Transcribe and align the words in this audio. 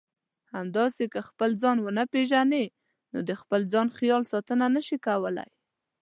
همداسې 0.53 1.03
که 1.13 1.19
خپل 1.29 1.49
ځان 1.61 1.77
ونه 1.81 2.03
پېژنئ 2.13 2.65
نو 3.11 3.19
د 3.29 3.31
خپل 3.41 3.61
ځان 3.73 3.87
خیال 3.97 4.21
ساتنه 4.31 4.65
نشئ 4.75 4.97
کولای. 5.07 5.51